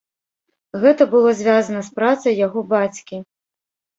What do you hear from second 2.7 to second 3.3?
бацькі.